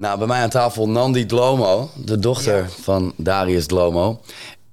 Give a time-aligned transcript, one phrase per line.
[0.00, 2.68] Nou, bij mij aan tafel Nandi Dlomo, de dochter Ja.
[2.68, 4.20] van Darius Dlomo.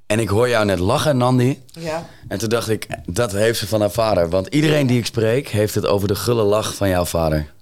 [0.05, 1.63] En ik hoor jou net lachen, Nandi.
[1.71, 2.05] Ja.
[2.27, 4.29] En toen dacht ik, dat heeft ze van haar vader.
[4.29, 7.53] Want iedereen die ik spreek, heeft het over de gulle lach van jouw vader.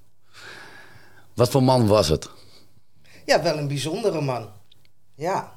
[1.33, 2.29] Wat voor man was het?
[3.26, 4.50] ja, wel een bijzondere man.
[5.16, 5.54] Ja.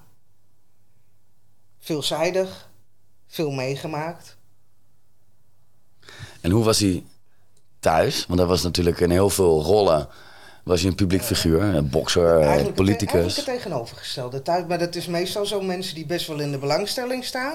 [1.79, 2.69] Veelzijdig.
[3.27, 4.37] Veel meegemaakt.
[6.41, 7.05] En hoe was hij
[7.81, 8.27] thuis?
[8.27, 10.09] Want dat was natuurlijk in heel veel rollen.
[10.69, 13.13] Was hij een publiek figuur, een bokser, een het, politicus.
[13.15, 14.43] eigenlijk het tegenovergestelde.
[14.43, 17.55] Thuis, maar dat is meestal zo mensen die best wel in de belangstelling staan.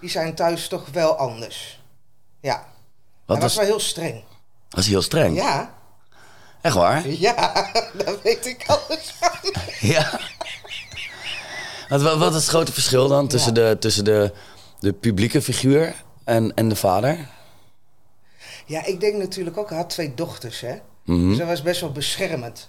[0.00, 1.80] Die zijn thuis toch wel anders.
[2.40, 2.54] Ja.
[3.26, 4.22] Wat Hij was was, wel heel streng.
[4.70, 5.36] was hij heel streng?
[5.36, 5.74] Ja.
[6.60, 7.08] Echt waar?
[7.26, 7.34] Ja,
[8.04, 9.52] daar weet ik alles van.
[9.90, 10.20] Ja.
[11.88, 14.32] Wat, wat, wat is het grote verschil dan tussen, de, tussen de,
[14.78, 17.28] de publieke figuur en, en de vader?
[18.66, 20.78] Ja, ik denk natuurlijk ook, hij had twee dochters, hè.
[21.10, 21.28] Mhm.
[21.28, 22.68] Dus hij was best wel beschermend.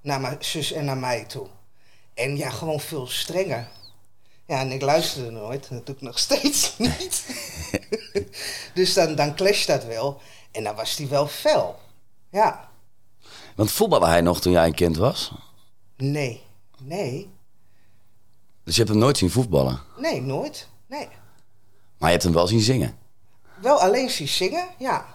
[0.00, 1.46] Naar mijn zus en naar mij toe.
[2.14, 3.68] En ja, gewoon veel strenger.
[4.46, 5.68] Ja, en ik luisterde nooit.
[5.70, 7.26] Dat doe ik nog steeds niet.
[8.74, 10.20] dus dan, dan clasht dat wel.
[10.50, 11.78] En dan was hij wel fel.
[12.30, 12.68] Ja.
[13.56, 15.32] Want voetbalde hij nog toen jij een kind was?
[15.96, 16.42] Nee.
[16.80, 17.30] Nee.
[18.64, 19.80] Dus je hebt hem nooit zien voetballen.
[19.96, 20.68] Nee, nooit.
[20.86, 21.08] Nee.
[21.98, 22.98] Maar je hebt hem wel zien zingen.
[23.60, 25.06] Wel alleen zien zingen, ja.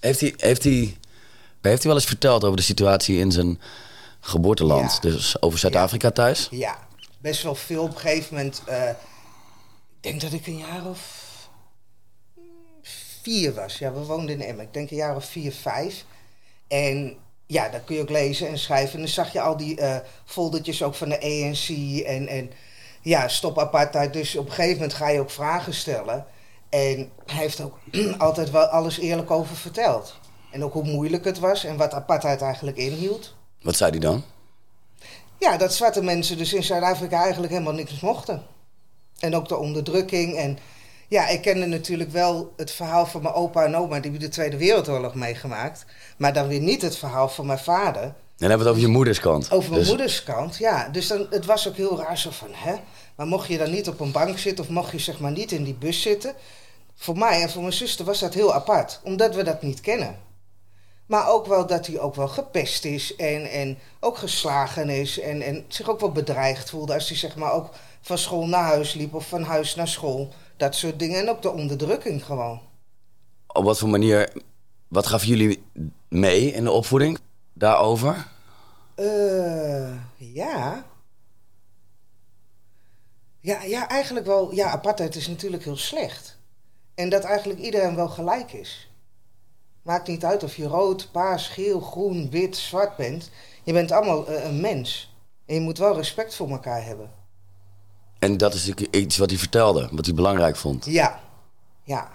[0.00, 0.96] Heeft hij, heeft hij,
[1.70, 3.60] heeft hij wel eens verteld over de situatie in zijn
[4.20, 4.92] geboorteland?
[4.92, 5.10] Ja.
[5.10, 6.48] Dus over Zuid-Afrika thuis?
[6.50, 6.78] Ja,
[7.18, 7.82] best wel veel.
[7.82, 8.96] Op een gegeven moment, eh, ik
[10.00, 11.20] denk dat ik een jaar of
[13.22, 13.78] vier was.
[13.78, 14.64] Ja, we woonden in Emmen.
[14.64, 16.04] Ik denk een jaar of vier, vijf.
[16.68, 18.92] En ja, dan kun je ook lezen en schrijven.
[18.94, 21.68] En dan zag je al die eh foldertjes ook van de ANC
[22.06, 22.50] en, en
[23.02, 24.12] ja, stop apartheid.
[24.12, 26.26] Dus op een gegeven moment ga je ook vragen stellen.
[26.68, 27.78] En hij heeft ook
[28.18, 30.20] altijd wel alles eerlijk over verteld.
[30.52, 33.34] En ook hoe moeilijk het was en wat apartheid eigenlijk inhield.
[33.62, 34.24] Wat zei hij dan?
[35.38, 38.42] Ja, dat zwarte mensen dus in Zuid-Afrika eigenlijk helemaal niks mochten.
[39.18, 40.36] En ook de onderdrukking.
[40.36, 40.58] En
[41.08, 44.28] ja, ik kende natuurlijk wel het verhaal van mijn opa en oma, die hebben de
[44.28, 45.84] Tweede Wereldoorlog meegemaakt.
[46.16, 48.02] Maar dan weer niet het verhaal van mijn vader.
[48.02, 49.50] En dan hebben we het over je moederskant.
[49.50, 50.88] Over mijn Dus- moederskant, ja.
[50.88, 52.74] Dus dan, het was ook heel raar zo van, hè?
[53.16, 55.52] Maar mocht je dan niet op een bank zitten of mocht je zeg maar niet
[55.52, 56.34] in die bus zitten?
[56.94, 60.16] Voor mij en voor mijn zuster was dat heel apart, omdat we dat niet kennen.
[61.06, 65.42] Maar ook wel dat hij ook wel gepest is en, en ook geslagen is en,
[65.42, 67.70] en zich ook wel bedreigd voelde als hij zeg maar ook
[68.00, 70.28] van school naar huis liep of van huis naar school.
[70.56, 72.60] Dat soort dingen en ook de onderdrukking gewoon.
[73.46, 74.32] Op wat voor manier,
[74.88, 75.62] wat gaven jullie
[76.08, 77.18] mee in de opvoeding
[77.52, 78.26] daarover?
[78.94, 80.84] Eh, ja.
[83.40, 84.52] Ja, ja, eigenlijk wel.
[84.52, 86.38] Ja, apartheid is natuurlijk heel slecht.
[86.94, 88.91] En dat eigenlijk iedereen wel gelijk is.
[89.82, 93.30] Maakt niet uit of je rood, paars, geel, groen, wit, zwart bent.
[93.62, 95.14] Je bent allemaal eh, een mens.
[95.46, 97.10] En je moet wel respect voor elkaar hebben.
[98.18, 100.84] En dat is natuurlijk iets wat hij vertelde, wat hij belangrijk vond.
[100.84, 101.20] Ja.
[101.84, 102.10] Ja.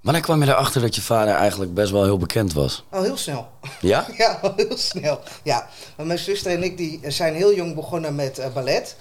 [0.00, 2.84] Wanneer kwam je erachter dat je vader eigenlijk best wel heel bekend was?
[2.88, 3.48] Al heel snel.
[3.80, 4.06] Ja?
[4.16, 5.20] Ja, al heel snel.
[5.42, 8.96] Ja, maar mijn zuster en ik die zijn heel jong begonnen met eh, ballet.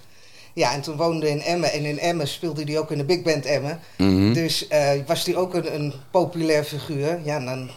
[0.54, 1.72] Ja, en toen woonden we in Emmen.
[1.72, 3.80] En in Emmen speelde hij ook in de Big Band Emmen.
[3.98, 4.34] Mhm.
[4.34, 7.20] Dus eh, was hij ook een, een populair figuur.
[7.24, 7.70] Ja, dan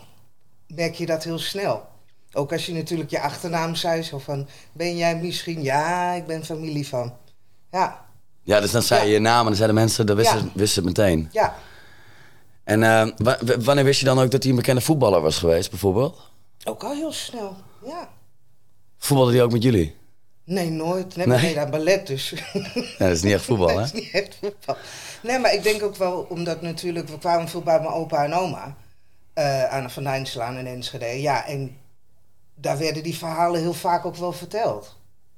[0.66, 1.86] merk je dat heel snel.
[2.32, 4.02] Ook als je natuurlijk je achternaam zei.
[4.02, 5.62] Zo van, ben jij misschien?
[5.62, 7.12] Ja, ik ben familie van.
[7.70, 8.04] Ja,
[8.44, 9.12] Ja, dus dan zei je Ja.
[9.12, 10.50] je naam en dan zeiden mensen, dat wisten, Ja.
[10.54, 11.28] wisten het meteen.
[11.32, 11.54] ja.
[12.64, 13.06] En eh,
[13.58, 16.30] wanneer wist je dan ook dat hij een bekende voetballer was geweest, bijvoorbeeld?
[16.64, 17.56] Ook al heel snel.
[17.86, 18.08] Ja.
[18.98, 19.94] Voetbalde hij ook met jullie?
[20.52, 21.16] Nee, nooit.
[21.16, 21.60] Nee, Nee?
[21.60, 22.30] aan ballet dus.
[22.74, 23.74] Ja, dat is niet echt voetbal, hè?
[23.74, 24.76] dat is niet echt voetbal.
[25.22, 28.32] Nee, maar ik denk ook wel, omdat natuurlijk, we kwamen veel bij mijn opa en
[28.34, 28.76] oma.
[29.34, 31.06] eh, aan de Van Dijnslaan in Enschede.
[31.20, 31.76] Ja, en
[32.54, 34.96] daar werden die verhalen heel vaak ook wel verteld.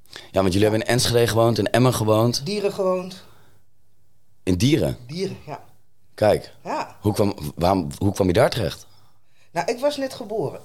[0.09, 3.23] Ja, want jullie hebben in Enschede gewoond, in Emmen gewoond, Dieren gewoond.
[4.43, 4.97] in Dieren.
[5.07, 5.59] Dieren, ja.
[6.15, 6.95] Kijk, Ja.
[7.01, 8.87] hoe kwam, waarom, hoe kwam je daar terecht?
[9.51, 10.59] Nou, ik was net geboren.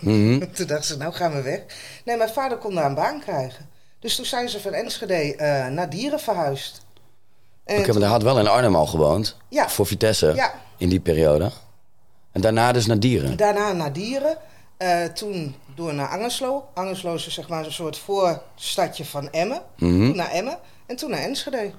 [0.00, 0.38] Mhm.
[0.54, 1.60] toen dachten ze, nou gaan we weg.
[2.04, 3.68] Nee, mijn vader kon daar een baan krijgen.
[3.98, 6.84] Dus toen zijn ze van Enschede eh, naar Dieren verhuisd.
[7.64, 9.68] Oké, maar hij had wel in Arnhem al gewoond, Ja.
[9.68, 10.54] voor Vitesse, Ja.
[10.76, 11.50] in die periode.
[12.32, 13.36] En daarna dus naar Dieren.
[13.36, 14.38] Daarna naar Dieren.
[14.76, 16.68] eh, toen door naar Angerslo.
[16.74, 19.62] Angerslo is zeg maar een soort voorstadje van Emmen.
[19.76, 19.90] Mhm.
[20.06, 20.58] Toen naar Emmen.
[20.86, 21.70] En toen naar Enschede.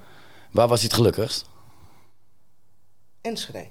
[0.50, 1.44] Waar was hij het gelukkigst?
[3.20, 3.68] Enschede.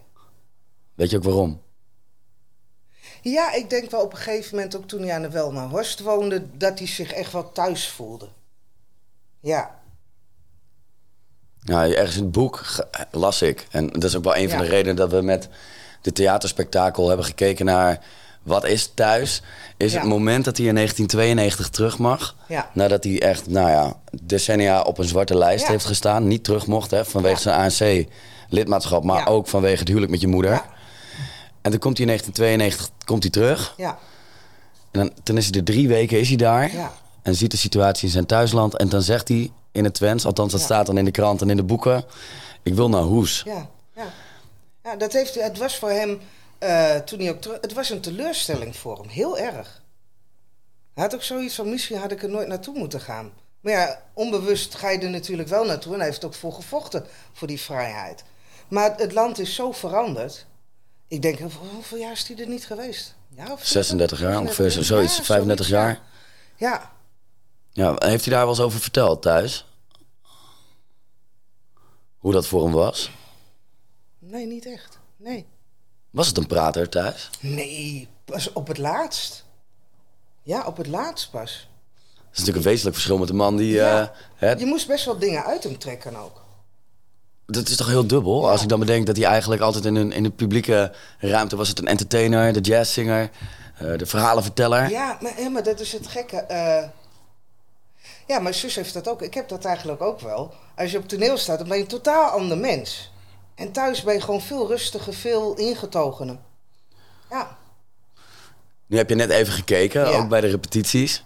[0.96, 1.62] Weet je ook waarom?
[3.22, 6.58] Ja, ik denk wel op een gegeven moment, ook toen hij aan de Welmerhorst woonde,
[6.58, 8.30] dat hij zich echt wel thuis voelde.
[9.40, 9.76] Ja.
[11.62, 12.64] Nou, ergens in het boek
[13.12, 13.68] las ik.
[13.72, 15.50] En dat is ook wel een van de redenen dat we met
[16.02, 18.00] dit theaterspektakel hebben gekeken naar
[18.44, 19.42] wat is thuis,
[19.78, 20.00] is Ja.
[20.00, 22.36] het moment dat hij in 1992 terug mag.
[22.48, 22.70] Ja.
[22.74, 25.72] Nadat hij echt, nou ja, decennia op een zwarte lijst Ja.
[25.72, 26.28] heeft gestaan.
[26.28, 30.62] Niet terug mocht, hè, vanwege zijn ANC-lidmaatschap, maar ook vanwege het huwelijk met je moeder.
[31.62, 33.74] En toen komt hij in 1992 komt hij terug.
[33.78, 33.98] Ja,
[34.92, 36.74] En dan, toen is hij er drie weken is hij daar.
[36.74, 36.92] Ja.
[37.28, 38.78] En ziet de situatie in zijn thuisland.
[38.78, 40.66] En dan zegt hij in het Twents, althans dat Ja.
[40.66, 42.04] staat dan in de krant en in de boeken.
[42.64, 43.42] Ik wil naar Hoes.
[43.46, 44.06] ja, ja.
[44.84, 46.20] ja dat heeft, het was voor hem,
[46.58, 47.58] eh, toen hij ook terug...
[47.62, 49.82] Het was een teleurstelling voor hem, heel erg.
[50.94, 53.32] Hij had ook zoiets van, misschien had ik er nooit naartoe moeten gaan.
[53.62, 55.94] Maar ja, onbewust ga je er natuurlijk wel naartoe.
[55.94, 58.24] En hij heeft ook voor gevochten, voor die vrijheid.
[58.68, 60.46] Maar het land is zo veranderd.
[61.08, 61.40] Ik denk,
[61.74, 63.16] hoeveel jaar is hij er niet geweest?
[63.30, 66.00] Ja, of 36 jaar, ongeveer 36 zoiets, Ja, 35 zoiets, jaar.
[66.56, 66.92] Ja,
[67.78, 69.66] Ja, heeft hij daar wel eens over verteld thuis?
[72.18, 73.12] Hoe dat voor hem was?
[74.20, 75.00] nee, niet echt.
[75.18, 75.46] Nee.
[76.10, 77.30] Was het een prater thuis?
[77.40, 79.46] Nee, pas op het laatst.
[80.44, 81.68] Ja, op het laatst pas.
[82.16, 83.72] Dat is natuurlijk een wezenlijk verschil met een man die...
[83.74, 84.14] Ja.
[84.40, 86.44] eh, Je moest best wel dingen uit hem trekken ook.
[87.46, 88.42] dat is toch heel dubbel?
[88.44, 88.52] Ja.
[88.52, 91.68] Als ik dan bedenk dat hij eigenlijk altijd in, een, in de publieke ruimte was
[91.70, 93.30] het een entertainer, de jazzzinger,
[93.78, 94.90] eh, de verhalenverteller.
[94.90, 96.38] Ja, maar, maar dat is het gekke.
[96.38, 96.88] eh.
[98.28, 99.22] Ja, mijn zus heeft dat ook.
[99.22, 100.54] Ik heb dat eigenlijk ook wel.
[100.76, 103.12] Als je op toneel staat, dan ben je een totaal ander mens.
[103.56, 106.38] En thuis ben je gewoon veel rustiger, veel ingetogener.
[107.30, 107.58] Ja.
[108.88, 110.18] Nu heb je net even gekeken, Ja.
[110.18, 111.24] ook bij de repetities.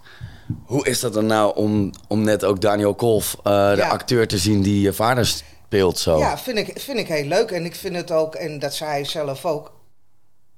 [0.66, 3.88] Hoe is dat dan nou om, om net ook Daniel Kolf, eh, de Ja.
[3.88, 6.18] acteur, te zien die je vader speelt zo?
[6.18, 7.50] Ja, vind ik, vind ik heel leuk.
[7.50, 9.72] En ik vind het ook, en dat zei hij zelf ook.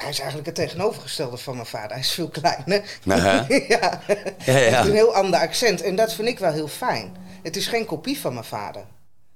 [0.04, 1.90] Hij is eigenlijk het tegenovergestelde van mijn vader.
[1.90, 2.98] Hij is veel kleiner.
[3.08, 3.46] Aha.
[3.48, 3.58] ja.
[3.68, 4.00] Ja,
[4.38, 4.76] Hij ja.
[4.76, 5.80] heeft een heel ander accent.
[5.82, 7.16] En dat vind ik wel heel fijn.
[7.42, 8.84] Het is geen kopie van mijn vader.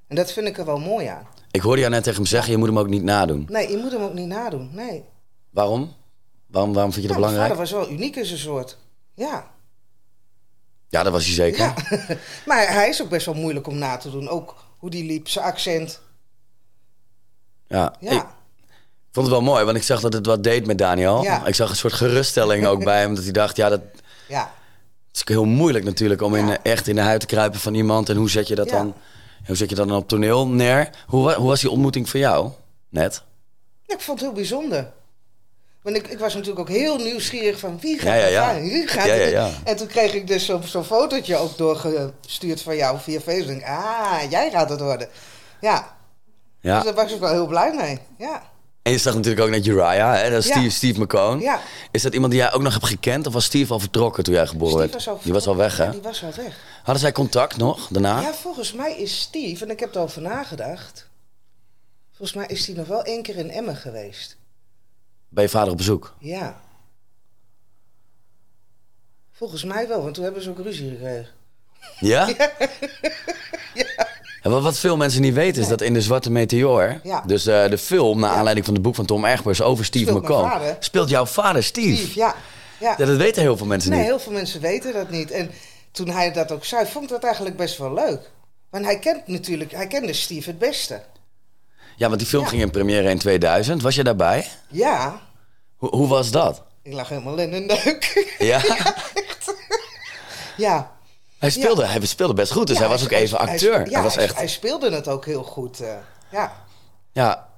[0.08, 1.26] En dat vind ik er wel mooi aan.
[1.50, 3.46] Ik hoorde jou net tegen hem zeggen, je moet hem ook niet nadoen.
[3.50, 4.70] Nee, je moet hem ook niet nadoen.
[4.72, 5.04] Nee.
[5.50, 5.94] Waarom?
[6.46, 7.68] Waarom, waarom vind je dat Nou, mijn belangrijk?
[7.70, 8.76] vader was wel uniek in zijn soort.
[9.14, 9.50] Ja.
[10.88, 11.58] Ja, dat was hij zeker.
[11.58, 11.74] ja.
[12.46, 14.28] maar hij is ook best wel moeilijk om na te doen.
[14.28, 16.00] Ook hoe die liep, zijn accent.
[17.66, 17.94] Ja.
[18.00, 18.10] Ja.
[18.12, 18.26] Ik
[19.12, 21.22] vond het wel mooi, want ik zag dat het wat deed met Daniel.
[21.22, 21.46] Ja.
[21.46, 23.14] Ik zag een soort geruststelling ook bij hem.
[23.14, 23.80] Dat hij dacht, ja, dat
[24.28, 24.50] Ja.
[25.12, 28.08] is ook heel moeilijk natuurlijk om in, echt in de huid te kruipen van iemand.
[28.08, 28.94] En hoe zet je dat dan?
[29.46, 30.90] Hoe zet je dat dan op toneel neer?
[31.06, 32.50] Hoe, hoe was die ontmoeting voor jou?
[32.88, 33.22] Net?
[33.86, 34.90] Ik vond het heel bijzonder.
[35.82, 38.60] Want ik, ik was natuurlijk ook heel nieuwsgierig van wie gaat Ja, ja, ja.
[38.60, 39.50] Wie gaat Ja.
[39.64, 43.62] En toen kreeg ik dus zo'n zo'n fotootje ook doorgestuurd van jou via Facebook.
[43.62, 45.08] Ah, jij gaat het worden.
[45.60, 45.96] Ja,
[46.60, 46.74] Ja.
[46.74, 47.98] dus daar was ik wel heel blij mee.
[48.18, 48.42] Ja.
[48.88, 50.30] En je zag natuurlijk ook net Uriah, hè?
[50.30, 50.54] dat is Ja.
[50.54, 51.42] Steve, Steve McCone.
[51.42, 51.60] Ja.
[51.90, 53.26] Is dat iemand die jij ook nog hebt gekend?
[53.26, 55.04] Of was Steve al vertrokken toen jij geboren werd?
[55.04, 55.84] was die was al weg, hè?
[55.84, 56.56] Ja, die was al weg.
[56.76, 58.20] Hadden zij contact nog daarna?
[58.20, 61.08] Ja, volgens mij is Steve, en ik heb erover nagedacht.
[62.08, 64.36] Volgens mij is hij nog wel één keer in Emmen geweest.
[65.28, 66.14] Bij je vader op bezoek?
[66.18, 66.60] Ja.
[69.32, 71.28] Volgens mij wel, want toen hebben ze ook ruzie gekregen.
[72.00, 72.28] Ja?
[74.42, 77.00] En wat, wat veel mensen niet weten is dat in De Zwarte Meteor...
[77.02, 77.22] Ja.
[77.26, 80.76] dus eh, de film, naar aanleiding van het boek van Tom Egbers over Steve vader.
[80.80, 81.96] speelt jouw vader Steve.
[81.96, 82.34] Steve, ja.
[82.80, 82.94] ja.
[82.98, 84.08] Ja, dat weten heel veel mensen Nee, niet.
[84.08, 85.30] heel veel mensen weten dat niet.
[85.30, 85.50] En
[85.92, 88.30] toen hij dat ook zei, vond ik dat eigenlijk best wel leuk.
[88.70, 91.02] Want hij kent natuurlijk, hij kende Steve het beste.
[91.96, 92.48] Ja, want die film Ja.
[92.48, 93.82] ging in première in 2000.
[93.82, 94.46] Was je daarbij?
[94.68, 95.20] Ja,
[95.76, 96.62] Hoe, hoe was dat?
[96.82, 98.34] ik lag helemaal in een neuk.
[98.38, 98.60] Ja?
[100.56, 100.96] ja.
[101.38, 103.86] Hij, speelde, hij speelde best goed, dus Ja, hij was ook even acteur.
[103.86, 104.36] ja, hij was echt...
[104.36, 105.80] hij speelde het ook heel goed.
[105.80, 105.94] eh,
[106.30, 106.52] ja.
[107.12, 107.48] Ja,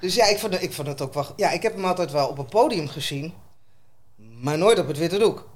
[0.00, 1.26] Dus ja, ik vond, het, ik vond het ook wel...
[1.36, 3.34] Ja, ik heb hem altijd wel op een podium gezien.
[4.16, 5.48] Maar nooit op het witte doek.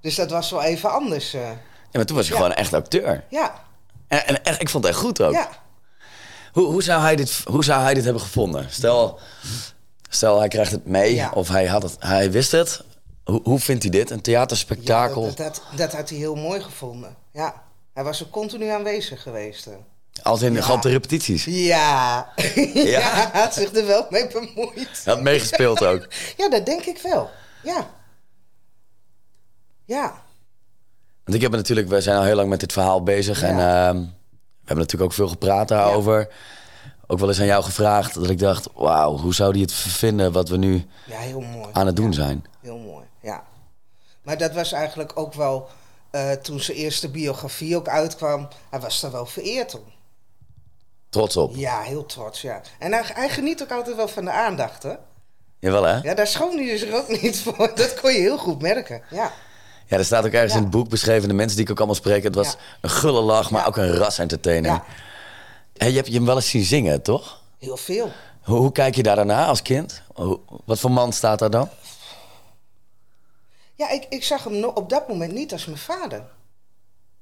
[0.00, 1.34] Dus dat was wel even anders.
[1.34, 1.40] eh.
[1.42, 1.56] ja,
[1.92, 2.42] maar toen was hij Ja.
[2.42, 3.24] gewoon echt acteur.
[3.30, 3.54] ja,
[4.08, 5.32] En, en echt, ik vond het echt goed ook.
[5.32, 5.48] ja.
[6.52, 8.66] Hoe, hoe, zou hij dit, hoe zou hij dit hebben gevonden?
[8.70, 9.18] Stel,
[10.08, 11.30] stel hij krijgt het mee, Ja.
[11.34, 12.84] of hij, had het, hij wist het.
[13.26, 14.10] Hoe, hoe vindt hij dit?
[14.10, 15.22] Een Ja, theaterspektakel?
[15.22, 17.16] dat, dat, dat had hij heel mooi gevonden.
[17.32, 17.62] Ja.
[17.94, 19.68] Hij was er continu aanwezig geweest.
[20.22, 20.76] Als in Ja.
[20.76, 21.44] de repetities.
[21.44, 22.28] Ja.
[22.74, 23.00] ja.
[23.00, 25.00] hij had zich er wel mee bemoeid.
[25.04, 26.08] Hij had meegespeeld ook.
[26.36, 27.30] Ja, dat denk ik wel.
[27.62, 27.86] Ja.
[29.84, 30.22] Ja.
[31.24, 33.40] Want ik heb natuurlijk, we zijn al heel lang met dit verhaal bezig.
[33.40, 33.46] Ja.
[33.46, 36.28] En ehm, we hebben natuurlijk ook veel gepraat daarover.
[37.06, 40.32] Ook wel eens aan jou gevraagd dat ik dacht, wauw, hoe zou die het vinden
[40.32, 41.68] wat we nu Ja, heel mooi.
[41.72, 42.44] aan het doen zijn?
[42.60, 42.85] Heel mooi.
[44.26, 45.68] Maar dat was eigenlijk ook wel...
[46.10, 48.48] eh, toen zijn eerste biografie ook uitkwam...
[48.70, 49.84] Hij was daar wel vereerd om.
[51.10, 51.56] Trots op.
[51.56, 52.60] Ja, heel trots, ja.
[52.78, 54.94] En hij, hij geniet ook altijd wel van de aandacht, hè?
[55.58, 55.96] Jawel hè?
[56.00, 57.72] Ja, daar schoon hij zich ook niet voor.
[57.74, 59.32] Dat kon je heel goed merken, ja.
[59.86, 60.56] Ja, er staat ook ergens Ja.
[60.58, 62.58] in het boek beschreven, de mensen die ik ook allemaal spreek, het was Ja.
[62.80, 63.66] een gulle lach, maar Ja.
[63.66, 64.70] ook een ras-entertainer.
[64.70, 64.84] Ja,
[65.76, 67.40] Hey, je hebt je hem wel eens zien zingen, toch?
[67.58, 68.10] heel veel.
[68.42, 70.02] Hoe, hoe kijk je daar daarna als kind?
[70.14, 71.68] Hoe- wat voor man staat daar dan?
[73.76, 76.22] Ja, ik, ik zag hem op dat moment niet als mijn vader.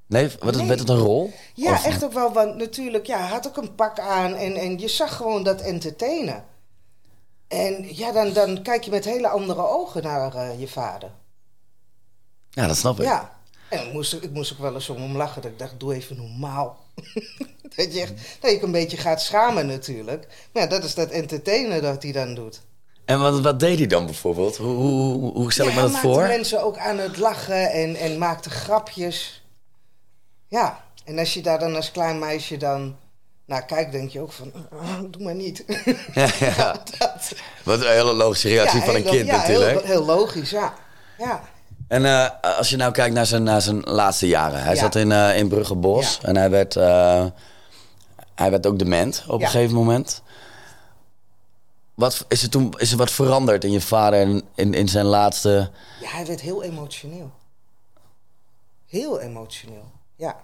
[0.07, 1.33] Nee, wat, werd het een rol?
[1.53, 4.55] Ja, Of- echt ook wel, want natuurlijk, ja, hij had ook een pak aan en,
[4.55, 6.45] en je zag gewoon dat entertainen.
[7.47, 11.11] En ja, dan, dan kijk je met hele andere ogen naar eh, je vader.
[12.49, 13.05] Ja, dat snap ik.
[13.05, 13.39] Ja.
[13.69, 15.41] En ik moest, ik moest ook wel eens om hem lachen.
[15.41, 16.77] Dat ik dacht, doe even normaal.
[17.75, 20.47] dat, je echt, dat je ook een beetje gaat schamen natuurlijk.
[20.51, 22.61] Maar ja, dat is dat entertainen dat hij dan doet.
[23.05, 24.57] En wat, wat deed hij dan bijvoorbeeld?
[24.57, 26.27] Hoe, hoe, stel ik me dat hij maakte voor?
[26.27, 29.43] mensen ook aan het lachen en, en maakte grapjes.
[30.47, 32.95] Ja, en als je daar dan als klein meisje dan
[33.45, 35.63] naar kijkt, denk je ook van, "Ah, doe maar niet.
[36.13, 36.71] Ja, ja.
[36.99, 37.33] Dat-
[37.63, 39.71] Wat een hele logische reactie van een kind ja, natuurlijk.
[39.71, 40.73] Heel, heel logisch, ja.
[41.17, 41.41] Ja,
[41.87, 44.63] En eh, als je nou kijkt naar zijn, naar zijn laatste jaren.
[44.63, 47.25] Hij zat in, eh in Bruggebos en hij werd, eh,
[48.35, 50.21] hij werd ook dement op een gegeven moment.
[51.95, 55.05] Wat, is, er toen, is er wat veranderd in je vader in, in, in zijn
[55.05, 55.71] laatste...
[56.01, 57.31] ja, hij werd heel emotioneel.
[58.85, 60.43] Heel emotioneel, ja.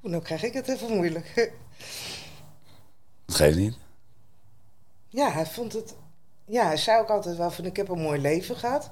[0.00, 1.52] Nou krijg ik het even moeilijk.
[3.26, 3.76] Dat geeft niet.
[5.08, 5.94] Ja, hij vond het.
[6.44, 8.90] Ja, hij zei ook altijd wel van ik heb een mooi leven gehad.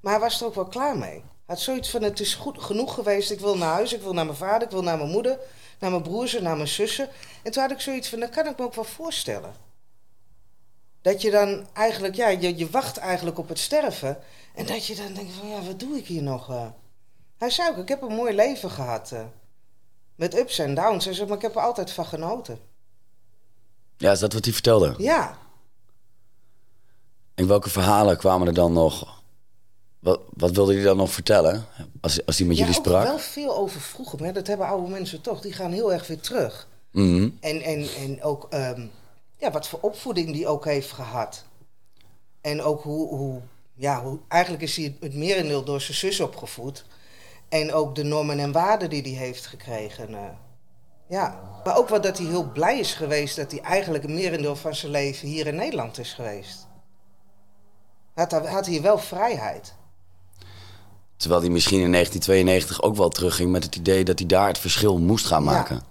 [0.00, 1.10] Maar hij was er ook wel klaar mee.
[1.10, 3.30] Hij had zoiets van het is goed genoeg geweest.
[3.30, 5.38] Ik wil naar huis, ik wil naar mijn vader, ik wil naar mijn moeder,
[5.78, 7.08] naar mijn broers en naar mijn zussen.
[7.42, 9.54] En toen had ik zoiets van dat kan ik me ook wel voorstellen.
[11.02, 14.18] Dat je dan eigenlijk, ja, je, je wacht eigenlijk op het sterven.
[14.54, 16.50] En dat je dan denkt van ja, wat doe ik hier nog?
[16.50, 16.66] eh?
[17.38, 19.12] Hij zei ook, ik heb een mooi leven gehad.
[19.12, 19.20] eh,
[20.14, 21.04] met ups en downs.
[21.04, 22.58] Hij zei, maar ik heb er altijd van genoten.
[23.96, 24.94] Ja, is dat wat hij vertelde?
[24.98, 25.38] Ja,
[27.34, 29.22] En welke verhalen kwamen er dan nog?
[29.98, 31.64] Wat, wat wilde hij dan nog vertellen?
[32.00, 33.02] Als, als hij met jullie ja, sprak?
[33.02, 34.18] wel veel over vroeger.
[34.18, 35.40] Maar ja, dat hebben oude mensen toch.
[35.40, 36.68] Die gaan heel erg weer terug.
[36.90, 37.28] Mhm.
[37.40, 38.86] En, en, en ook ehm,
[39.40, 41.44] ja, wat voor opvoeding die ook heeft gehad.
[42.40, 43.40] En ook hoe, hoe,
[43.74, 46.84] ja, hoe eigenlijk is hij het merendeel door zijn zus opgevoed.
[47.48, 50.14] En ook de normen en waarden die hij heeft gekregen.
[50.14, 50.20] eh.
[51.08, 54.56] ja, maar ook wel dat hij heel blij is geweest dat hij eigenlijk een merendeel
[54.56, 56.66] van zijn leven hier in Nederland is geweest.
[58.14, 59.74] Had, hij- had hij wel vrijheid.
[61.16, 64.58] Terwijl hij misschien in 1992 ook wel terugging met het idee dat hij daar het
[64.58, 65.76] verschil moest gaan maken.
[65.76, 65.82] Ja.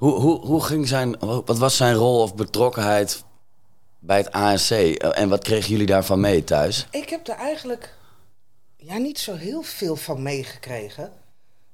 [0.00, 3.24] Hoe, hoe, hoe ging zijn, wat was zijn rol of betrokkenheid
[3.98, 4.70] bij het ANC?
[4.98, 6.86] En wat kregen jullie daarvan mee thuis?
[6.90, 7.94] Ik heb er eigenlijk
[8.76, 11.12] ja, niet zo heel veel van meegekregen.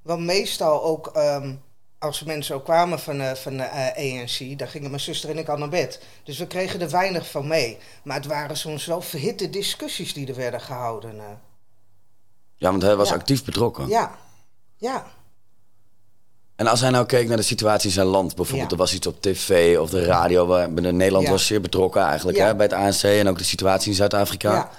[0.03, 1.55] Want meestal ook ehm,
[1.99, 5.39] als mensen ook kwamen van, eh, van de eh, ANC, dan gingen mijn zuster en
[5.39, 6.03] ik al naar bed.
[6.25, 7.79] Dus we kregen er weinig van mee.
[8.05, 11.19] Maar het waren soms wel verhitte discussies die er werden gehouden.
[11.21, 11.25] eh.
[12.57, 13.15] Ja, want hij was Ja.
[13.15, 13.89] actief betrokken.
[13.89, 14.19] Ja,
[14.77, 15.07] ja,
[16.57, 18.77] En als hij nou keek naar de situatie in zijn land, bijvoorbeeld, Ja.
[18.77, 21.31] er was iets op tv of de radio, waar Nederland Ja.
[21.31, 22.47] was zeer betrokken eigenlijk Ja.
[22.47, 24.53] hè, bij het ANC en ook de situatie in Zuid-Afrika.
[24.53, 24.71] ja.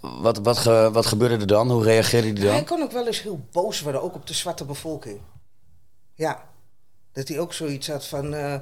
[0.00, 1.70] Wat, wat, ge- wat gebeurde er dan?
[1.70, 2.64] Hoe reageerde hij Hij dan?
[2.64, 5.20] kon ook wel eens heel boos worden, ook op de zwarte bevolking.
[6.14, 6.42] Ja,
[7.12, 8.34] dat hij ook zoiets had van...
[8.34, 8.54] eh,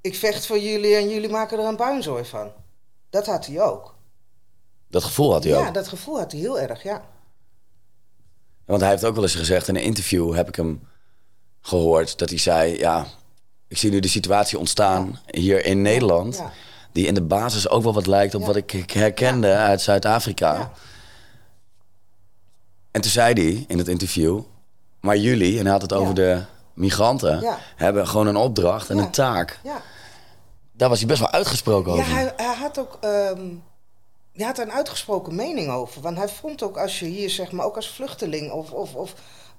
[0.00, 2.50] ik vecht voor jullie en jullie maken er een puinzooi van.
[3.10, 3.94] Dat had hij ook.
[4.88, 5.74] Dat gevoel had hij Ja, ook.
[5.74, 7.02] dat gevoel had hij heel erg, ja.
[8.72, 10.80] Want hij heeft ook wel eens gezegd in een interview, heb ik hem
[11.60, 13.06] gehoord, dat hij zei: Ja,
[13.68, 16.50] ik zie nu de situatie ontstaan hier in Nederland, Ja.
[16.92, 18.46] die in de basis ook wel wat lijkt op Ja.
[18.46, 20.54] wat ik herkende uit Zuid-Afrika.
[20.54, 20.72] Ja.
[22.90, 24.40] En toen zei hij in het interview:
[25.00, 26.14] Maar jullie, en hij had het over Ja.
[26.14, 26.42] de
[26.74, 27.58] migranten, Ja.
[27.76, 29.02] hebben gewoon een opdracht en Ja.
[29.02, 29.58] een taak.
[29.64, 29.80] Ja,
[30.72, 32.12] Daar was hij best wel uitgesproken ja over.
[32.12, 32.98] hij, hij had ook...
[33.00, 33.40] ehm
[34.32, 36.02] hij had er een uitgesproken mening over.
[36.02, 39.14] Want hij vond ook als je hier, zeg maar, ook als vluchteling of, of, of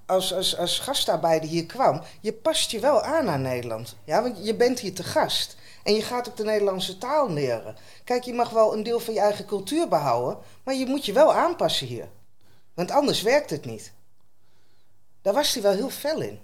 [0.05, 2.01] als, als, als gastarbeider hier kwam...
[2.21, 3.95] je past je wel aan aan Nederland.
[4.03, 5.55] Ja, want je bent hier te gast.
[5.83, 7.75] En je gaat ook de Nederlandse taal leren.
[8.03, 10.37] Kijk, je mag wel een deel van je eigen cultuur behouden...
[10.63, 12.07] maar je moet je wel aanpassen hier.
[12.73, 13.91] Want anders werkt het niet.
[15.21, 16.39] Daar was hij wel heel fel in.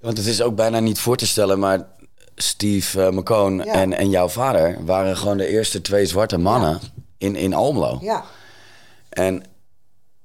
[0.00, 1.86] Want het is ook bijna niet voor te stellen, maar
[2.34, 3.72] Steve eh, McCone Ja.
[3.72, 6.80] en, en jouw vader waren gewoon de eerste twee zwarte mannen
[7.18, 7.98] in, in Almelo.
[8.00, 8.24] Ja,
[9.08, 9.44] En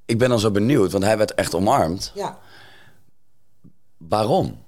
[0.05, 2.11] ik ben dan zo benieuwd, want hij werd echt omarmd.
[2.15, 2.37] ja.
[3.97, 4.63] Waarom?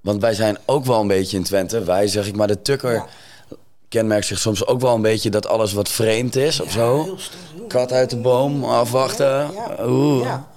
[0.00, 1.84] Want wij zijn ook wel een beetje in Twente.
[1.84, 3.06] Wij, zeg ik maar, de tukker Ja.
[3.88, 7.16] kenmerkt zich soms ook wel een beetje dat alles wat vreemd is of zo.
[7.68, 9.52] Kat uit de boom, afwachten.
[9.52, 10.24] Ja, Oeh.
[10.24, 10.48] ja.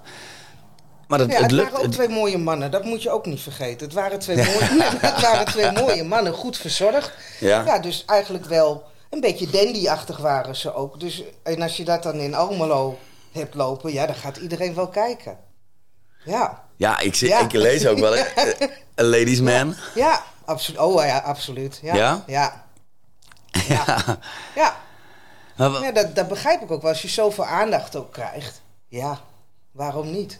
[1.08, 1.72] Maar dat, Ja, het het lukt.
[1.72, 3.86] waren ook twee mooie mannen, dat moet je ook niet vergeten.
[3.86, 7.12] Het waren twee, mooie, het waren twee mooie mannen, goed verzorgd.
[7.40, 7.66] Ja.
[7.66, 11.00] ja, dus eigenlijk wel een beetje dandy-achtig waren ze ook.
[11.00, 12.98] Dus, en als je dat dan in Almelo
[13.32, 15.38] hebt lopen, ja, dan gaat iedereen wel kijken.
[16.26, 17.40] Ja, Ja, ik, zie, Ja.
[17.42, 18.16] ik lees ook wel
[18.96, 19.76] een ladies man.
[19.96, 20.80] ja, absoluut.
[20.82, 21.80] Oh ja, absoluut.
[21.82, 22.24] Ja, Ja?
[22.28, 22.66] Ja.
[24.56, 25.92] Ja.
[25.94, 26.92] dat, dat begrijp ik ook wel.
[26.92, 28.62] Als je zoveel aandacht ook krijgt.
[28.88, 29.20] Ja,
[29.72, 30.40] waarom niet?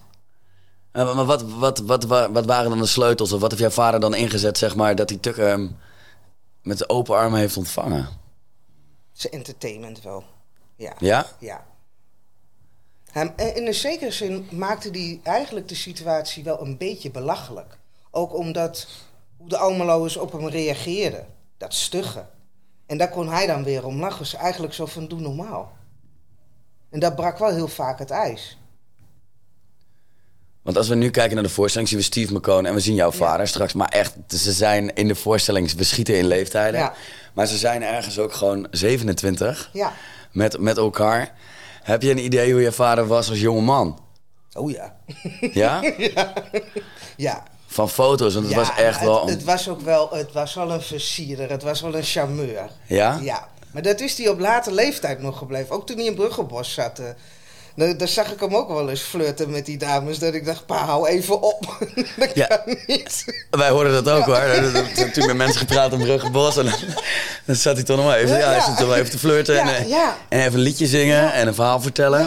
[0.92, 3.32] Maar wat, wat, wat, wa- wat waren dan de sleutels?
[3.32, 5.78] Of wat heeft jouw vader dan ingezet, zeg maar, dat hij Tucker hem
[6.62, 8.08] met open armen heeft ontvangen?
[9.18, 10.24] Zijn entertainment wel.
[10.76, 10.94] Ja.
[11.00, 11.26] Ja?
[11.40, 11.66] Ja.
[13.14, 17.78] Eh, in een zekere zin maakte hij eigenlijk de situatie wel een beetje belachelijk.
[18.12, 18.88] Ook omdat
[19.38, 21.28] hoe de Almeloers op hem reageerden.
[21.58, 22.26] Dat stugge.
[22.86, 24.20] En daar kon hij dan weer om lachen.
[24.20, 25.78] Dus eigenlijk zo van doe normaal.
[26.90, 28.58] En dat brak wel heel vaak het ijs.
[30.62, 32.96] Want als we nu kijken naar de voorstelling, zien we Steve McCone en we zien
[32.96, 33.74] jouw vader straks.
[33.74, 36.80] Maar echt, ze zijn in de voorstelling, we schieten in leeftijden.
[36.80, 36.94] Ja.
[37.38, 39.94] Maar ze zijn ergens ook gewoon 27 Ja.
[40.32, 41.34] met, met elkaar.
[41.84, 44.00] Heb je een idee hoe je vader was als jonge man?
[44.54, 44.96] Oh ja.
[45.62, 45.82] Ja?
[47.18, 47.44] Ja.
[47.68, 49.28] Van foto's, want het ja, was echt het, wel...
[49.28, 51.50] Het was ook wel, het was wel een versierder.
[51.50, 52.70] Het was wel een charmeur.
[52.86, 53.20] Ja?
[53.22, 53.48] Ja.
[53.72, 55.76] Maar dat is hij op late leeftijd nog gebleven.
[55.76, 57.02] Ook toen hij in Bruggenbos zat.
[57.78, 60.20] Eh, daar, daar zag ik hem ook wel eens flirten met die dames.
[60.20, 61.78] Dat ik dacht, pa, hou even op.
[62.18, 62.46] dat Ja.
[62.46, 63.26] kan niet.
[63.50, 64.36] Wij hoorden dat ook hoor.
[64.36, 66.58] Er zijn toen met mensen gepraat in Bruggenbos.
[66.58, 66.66] En
[67.46, 69.60] dan, zat hij toch nog wel even, ja, hij zat wel even te flirten.
[69.60, 70.18] En, eh, ja.
[70.30, 72.20] en even een liedje zingen en een verhaal vertellen.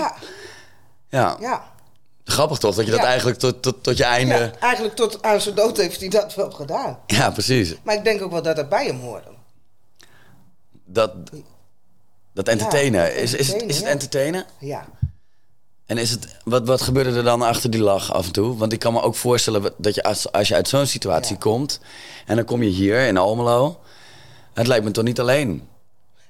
[1.10, 1.36] Ja.
[1.40, 1.68] Ja.
[2.24, 4.34] Grappig toch, dat je dat eigenlijk tot, tot, tot je einde...
[4.34, 4.50] ja.
[4.60, 6.98] Eigenlijk tot aan zijn dood heeft hij dat wel gedaan.
[7.06, 7.74] Ja, precies.
[7.82, 9.28] Maar ik denk ook wel dat dat bij hem hoorde.
[10.84, 11.12] Dat,
[12.34, 13.00] dat entertainen.
[13.00, 14.44] Ja, is, is, het, is het entertainen?
[14.58, 14.86] Ja.
[15.90, 18.56] En is het, wat, wat gebeurde er dan achter die lach af en toe?
[18.56, 21.40] Want ik kan me ook voorstellen dat je als, als je uit zo'n situatie Ja.
[21.40, 21.80] komt...
[22.26, 23.80] en dan kom je hier in Almelo...
[24.54, 25.68] Het lijkt me toch niet alleen.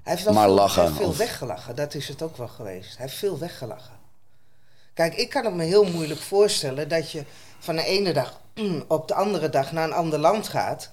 [0.03, 1.77] Hij heeft Maar veel, lachen, hij heeft veel of- weggelachen.
[1.77, 2.97] Dat is het ook wel geweest.
[2.97, 3.99] Hij heeft veel weggelachen.
[4.95, 7.25] Kijk, ik kan het me heel moeilijk voorstellen dat je
[7.59, 8.41] van de ene dag
[8.89, 10.91] op de andere dag naar een ander land gaat.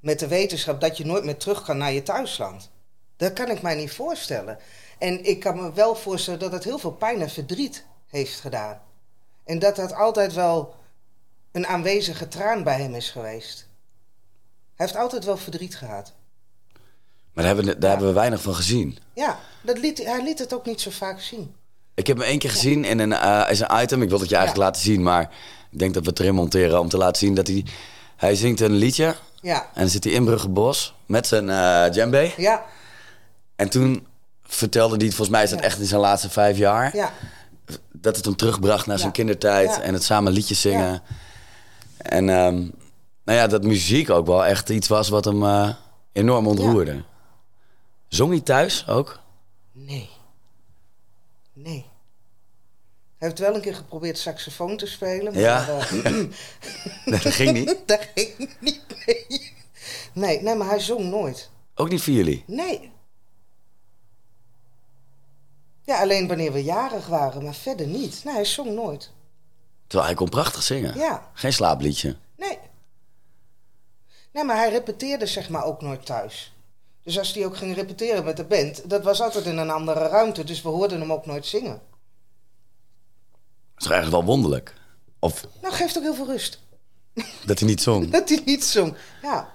[0.00, 2.70] Met de wetenschap dat je nooit meer terug kan naar je thuisland.
[3.16, 4.58] Dat kan ik mij niet voorstellen.
[4.98, 8.80] En ik kan me wel voorstellen dat het heel veel pijn en verdriet heeft gedaan.
[9.44, 10.74] En dat dat altijd wel
[11.52, 13.68] een aanwezige traan bij hem is geweest.
[14.74, 16.12] Hij heeft altijd wel verdriet gehad.
[17.32, 18.98] Maar daar, hebben, we- daar hebben we weinig van gezien.
[19.12, 21.54] Ja, dat liet, hij liet het ook niet zo vaak zien.
[21.94, 24.02] Ik heb hem één keer gezien in een, eh, is een item.
[24.02, 24.72] Ik wil het je eigenlijk Ja.
[24.72, 25.22] laten zien, maar
[25.70, 27.64] ik denk dat we het erin monteren om te laten zien dat hij...
[28.16, 32.32] Hij zingt een liedje Ja, en dan zit hij in Bruggebos met zijn eh djembe.
[32.36, 32.64] ja,
[33.56, 34.06] En toen
[34.42, 35.64] vertelde hij, volgens mij is dat Ja.
[35.64, 36.96] echt in zijn laatste vijf jaar...
[36.96, 37.12] ja.
[38.06, 41.02] Dat het hem terugbracht naar zijn kindertijd en het samen liedjes zingen.
[41.96, 42.54] En ehm,
[43.24, 45.68] nou ja, dat muziek ook wel echt iets was wat hem eh,
[46.12, 47.04] enorm ontroerde.
[48.08, 49.20] Zong hij thuis ook?
[49.72, 50.08] Nee.
[51.52, 51.84] Nee.
[53.18, 55.32] Hij heeft wel een keer geprobeerd saxofoon te spelen.
[55.32, 55.66] Maar Ja.
[55.68, 55.90] eh,
[57.04, 57.76] Nee, dat ging niet.
[57.86, 58.80] dat ging niet.
[60.12, 61.50] Nee, nee, maar hij zong nooit.
[61.74, 62.44] Ook niet voor jullie?
[62.46, 62.90] Nee.
[65.86, 68.20] Ja, alleen wanneer we jarig waren, maar verder niet.
[68.24, 69.10] Nee, hij zong nooit.
[69.86, 70.98] Terwijl hij kon prachtig zingen.
[70.98, 71.30] Ja.
[71.32, 72.16] Geen slaapliedje.
[72.36, 72.58] Nee.
[74.32, 76.54] Nee, maar hij repeteerde zeg maar ook nooit thuis.
[77.02, 80.08] Dus als hij ook ging repeteren met de band, dat was altijd in een andere
[80.08, 80.44] ruimte.
[80.44, 81.72] Dus we hoorden hem ook nooit zingen.
[81.72, 81.80] Dat
[83.78, 84.74] is toch eigenlijk wel wonderlijk?
[85.18, 86.60] Of Nou, geeft ook heel veel rust.
[87.44, 88.10] dat hij niet zong.
[88.16, 88.96] Dat hij niet zong.
[89.22, 89.52] Ja,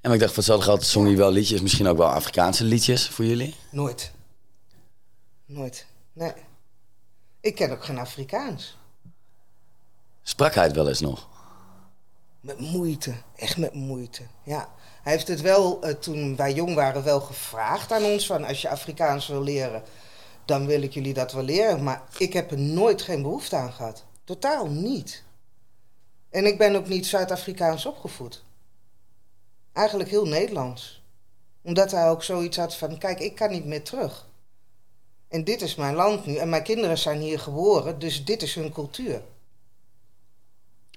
[0.00, 1.60] En ik dacht, voor hetzelfde geld zong hij wel liedjes.
[1.60, 3.54] Misschien ook wel Afrikaanse liedjes voor jullie.
[3.70, 4.14] nooit.
[5.46, 5.86] Nooit.
[6.12, 6.32] Nee.
[7.40, 8.78] Ik ken ook geen Afrikaans.
[10.22, 11.28] Sprak hij het wel eens nog?
[12.40, 13.14] Met moeite.
[13.36, 14.22] Echt met moeite.
[14.42, 14.68] Ja.
[15.02, 18.26] Hij heeft het wel, eh, toen wij jong waren, wel gevraagd aan ons.
[18.26, 19.82] Van als je Afrikaans wil leren,
[20.44, 21.82] dan wil ik jullie dat wel leren.
[21.82, 24.04] Maar ik heb er nooit geen behoefte aan gehad.
[24.24, 25.22] Totaal niet.
[26.30, 28.44] En ik ben ook niet Zuid-Afrikaans opgevoed.
[29.72, 31.02] Eigenlijk heel Nederlands.
[31.62, 34.25] Omdat hij ook zoiets had van, kijk, ik kan niet meer terug.
[35.28, 36.36] En dit is mijn land nu.
[36.36, 39.22] En mijn kinderen zijn hier geboren, dus dit is hun cultuur.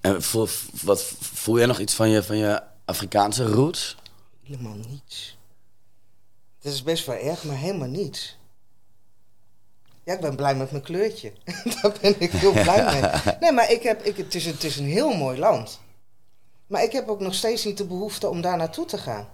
[0.02, 0.48] En voel,
[0.84, 3.98] wat, voel jij nog iets van je, van je Afrikaanse roots?
[4.44, 5.38] Helemaal niets.
[6.62, 8.38] Dat is best wel erg, maar helemaal niets.
[10.04, 11.34] Ja, ik ben blij met mijn kleurtje.
[11.82, 13.36] Daar ben ik heel blij mee.
[13.40, 15.80] Nee, maar ik heb, ik, het, is, het is een heel mooi land.
[16.68, 19.28] Maar ik heb ook nog steeds niet de behoefte om daar naartoe te gaan.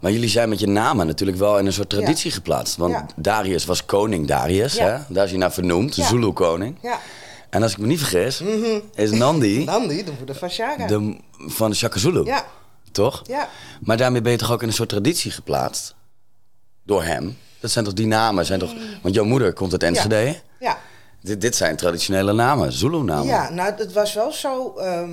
[0.00, 2.76] Maar jullie zijn met je namen natuurlijk wel in een soort traditie geplaatst.
[2.76, 3.06] Want Ja.
[3.16, 4.84] Darius was koning Darius, Ja.
[4.86, 5.14] hè?
[5.14, 6.02] daar is hij naar vernoemd, de.
[6.02, 6.76] Zulu-koning.
[6.82, 6.98] Ja,
[7.50, 8.42] En als ik me niet vergis,
[8.94, 10.86] is Nandi Nandi, de moeder van Shaka.
[10.86, 12.44] de, van Shaka Zulu, Ja,
[12.92, 13.22] toch?
[13.26, 13.48] ja,
[13.80, 15.94] Maar daarmee ben je toch ook in een soort traditie geplaatst?
[16.82, 17.36] Door hem?
[17.60, 18.46] Dat zijn toch die namen?
[18.46, 20.36] Zijn toch, want jouw moeder komt uit Enschede.
[20.60, 20.78] ja.
[21.22, 23.26] Dit, dit zijn traditionele namen, Zulu-namen.
[23.26, 24.74] Ja, nou, het was wel zo.
[24.76, 25.10] ehm,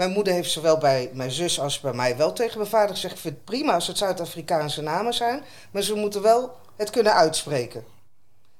[0.00, 3.14] mijn moeder heeft zowel bij mijn zus als bij mij wel tegen mijn vader gezegd:
[3.14, 7.14] Ik vind het prima als het Zuid-Afrikaanse namen zijn, maar ze moeten wel het kunnen
[7.14, 7.84] uitspreken.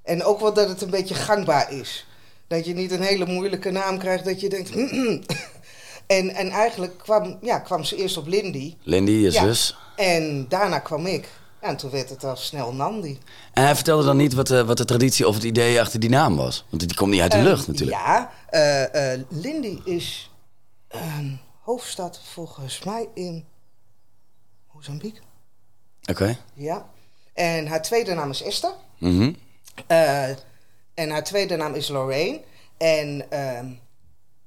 [0.02, 2.06] En ook wel dat het een beetje gangbaar is.
[2.46, 4.70] Dat je niet een hele moeilijke naam krijgt dat je denkt...
[6.16, 8.76] en, en eigenlijk kwam, ja, kwam ze eerst op Lindy.
[8.82, 9.42] Lindy, je Ja.
[9.42, 9.76] zus.
[9.96, 11.28] En daarna kwam ik.
[11.62, 13.18] Ja, en toen werd het al snel Nandi.
[13.52, 16.10] En hij vertelde dan niet wat de, wat de traditie of het idee achter die
[16.10, 16.64] naam was.
[16.70, 17.98] Want die komt niet uit de Ehm, lucht natuurlijk.
[17.98, 20.29] Ja, eh, eh, Lindy is
[20.90, 23.44] een hoofdstad volgens mij in
[24.72, 25.20] Mozambique.
[26.10, 26.38] Oké.
[26.54, 26.86] Ja.
[27.32, 28.72] En haar tweede naam is Esther.
[28.98, 29.32] Mhm.
[29.86, 30.28] Eh,
[30.94, 32.40] en haar tweede naam is Lorraine.
[32.76, 33.66] En ehm,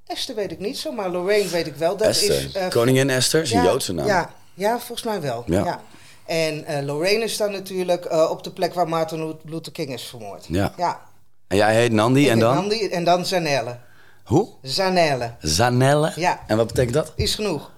[0.05, 1.97] Esther weet ik niet zo, maar Lorraine weet ik wel.
[1.97, 2.45] Dat Esther.
[2.45, 4.05] is, eh, Koningin Esther is een Joodse naam.
[4.05, 5.43] Ja, ja, volgens mij wel.
[5.47, 5.63] Ja.
[5.63, 5.81] Ja.
[6.25, 10.45] En eh, Lorraine is dan natuurlijk op de plek waar Martin Luther King is vermoord.
[10.47, 10.73] Ja.
[10.77, 11.01] ja.
[11.47, 12.55] En jij heet Nandi en dan?
[12.55, 13.77] Nandi en dan Zanelle.
[14.23, 14.49] Hoe?
[14.61, 15.33] Zanelle.
[15.39, 16.11] Zanelle?
[16.15, 16.39] Ja.
[16.47, 17.11] En wat betekent dat?
[17.15, 17.71] Is genoeg.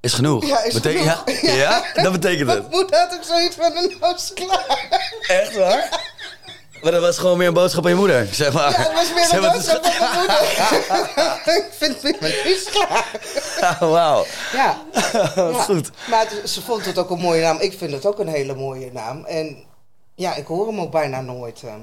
[0.00, 0.46] Is genoeg.
[0.46, 1.04] Ja, is genoeg.
[1.04, 1.52] Ja?
[1.52, 1.82] ja?
[2.02, 2.58] Dat betekent het.
[2.58, 4.86] Mijn moeder had ook zoiets van een noos klaar.
[5.28, 6.10] Echt waar?
[6.82, 8.28] Maar dat was gewoon meer een boodschap aan je moeder.
[8.32, 8.70] Zeg maar.
[8.70, 10.42] Ja, het was meer Zeg een boodschap van mijn moeder.
[11.56, 12.18] ik vind het een
[12.72, 13.20] klaar.
[13.60, 14.24] Ah, Wauw.
[14.52, 14.82] Ja.
[15.52, 15.90] Goed.
[16.08, 17.58] Maar het- ze vond het ook een mooie naam.
[17.60, 19.24] Ik vind het ook een hele mooie naam.
[19.24, 19.64] En
[20.14, 21.62] ja, ik hoor hem ook bijna nooit.
[21.62, 21.74] eh.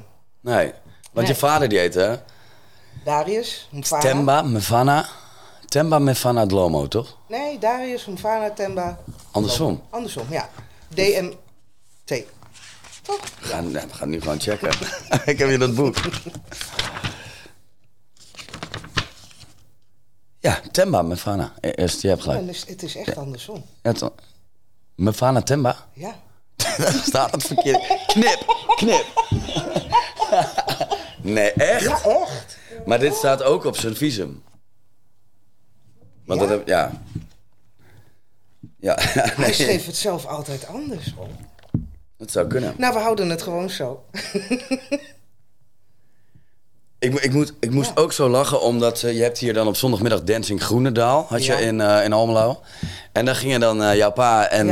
[0.41, 0.73] Nee.
[1.13, 2.15] Want je vader die heet hè?
[3.03, 4.01] Darius, Mfana.
[4.01, 5.07] Temba Mefana.
[5.69, 7.17] Temba Mefana Dlomo, toch?
[7.27, 8.97] Nee, Darius, Mfana, Temba.
[9.31, 9.81] Andersom.
[9.89, 10.49] Andersom, ja.
[10.87, 12.23] DMT.
[13.01, 13.19] Toch?
[13.39, 14.69] We gaan, nee, we gaan nu gewoon checken.
[15.31, 15.95] ik heb hier dat boek.
[20.39, 21.51] Ja, Temba Mefana.
[21.59, 22.47] Eerst, je hebt Ja, gelijk.
[22.47, 23.65] dus het is echt andersom.
[23.81, 24.11] Ja, het-
[24.95, 25.75] Mefana Temba?
[25.93, 26.15] Ja.
[26.55, 28.05] Daar staat het verkeerd.
[28.07, 29.05] Knip, knip.
[31.35, 31.83] nee, echt?
[31.83, 32.57] Ja, echt.
[32.85, 34.43] Maar dit staat ook op zijn visum.
[36.25, 36.47] Want Ja?
[36.47, 37.01] dat heb, ja.
[38.79, 38.95] Ja,
[39.43, 41.13] Hij schreef het zelf altijd anders.
[41.17, 41.27] hoor.
[42.17, 42.73] dat zou kunnen.
[42.77, 44.03] Nou, we houden het gewoon zo.
[46.99, 49.75] Ik, ik, moet, ik moest ook zo lachen, omdat eh, je hebt hier dan op
[49.75, 51.57] zondagmiddag Dancing Groenendaal, had je Ja.
[51.57, 52.61] in, eh, in Almelo.
[53.11, 54.69] En dan gingen dan eh, jouw pa en,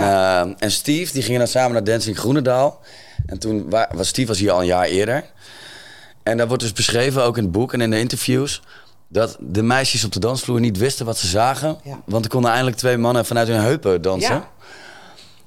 [0.59, 2.79] en Steve, die gingen dan samen naar Dancing Groenendaal.
[3.25, 5.23] En toen wa- was Steve was hier al een jaar eerder.
[6.27, 8.61] En daar wordt dus beschreven, ook in het boek en in de interviews,
[9.07, 11.77] dat de meisjes op de dansvloer niet wisten wat ze zagen.
[11.83, 11.99] Ja.
[12.05, 14.43] Want er konden eindelijk twee mannen vanuit hun heupen dansen.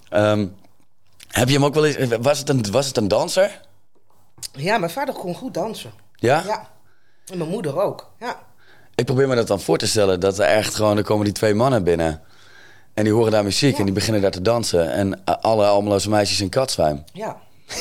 [0.08, 0.32] Ja.
[0.32, 0.46] Ehm,
[1.28, 2.16] heb je hem ook wel eens...
[2.20, 3.60] Was het een, was het een danser?
[4.52, 5.90] Ja, mijn vader kon goed dansen.
[6.14, 6.42] Ja?
[6.46, 6.68] Ja.
[7.26, 8.10] En mijn moeder ook.
[8.20, 8.38] Ja.
[8.94, 10.20] Ik probeer me dat dan voor te stellen.
[10.20, 10.96] Dat er echt gewoon...
[10.96, 12.20] Er komen die twee mannen binnen.
[12.94, 13.72] En die horen daar muziek.
[13.72, 13.78] Ja.
[13.78, 14.92] En die beginnen daar te dansen.
[14.92, 17.04] En alle Almeloze meisjes in katzwijm.
[17.12, 17.36] Ja.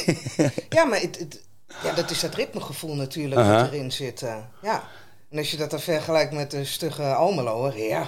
[0.70, 1.48] ja, maar het, het-
[1.84, 4.22] ja, dat is dat ritmegevoel natuurlijk dat erin zit.
[4.22, 4.84] eh, ja.
[5.32, 8.00] En als je dat dan vergelijkt met de stugge Almeloer, ja.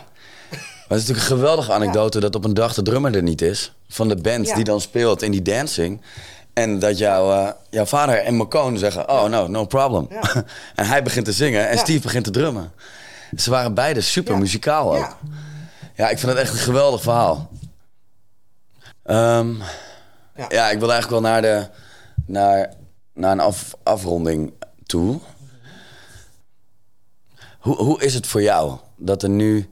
[0.52, 3.41] Maar het is natuurlijk een geweldige anekdote dat op een dag de drummer er niet
[3.41, 3.74] is.
[3.88, 4.56] Van de band Ja.
[4.56, 6.02] die dan speelt in die dancing.
[6.54, 9.10] En dat jouw, eh, jouw vader en Marcone zeggen...
[9.10, 10.08] Oh, no, no problem.
[10.10, 10.21] Ja.
[10.76, 11.78] en hij begint te zingen en.
[11.78, 12.71] Steve begint te drummen.
[13.38, 15.00] Ze waren beide super muzikaal ook.
[15.00, 15.17] Ja.
[15.95, 17.50] Ja, ik vind het echt een geweldig verhaal.
[19.04, 19.54] Ehm,
[20.36, 20.45] ja.
[20.50, 20.69] Ja.
[20.69, 21.67] ik wil eigenlijk wel naar, de,
[22.26, 22.74] naar,
[23.22, 24.54] naar een af, afronding
[24.86, 25.20] toe.
[27.60, 29.70] Hoe, hoe is het voor jou dat er nu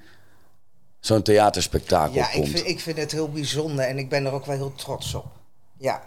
[1.00, 2.50] zo'n theaterspektakel Ja, ik komt?
[2.50, 5.26] vind, ik vind het heel bijzonder en ik ben er ook wel heel trots op.
[5.78, 6.04] Ja.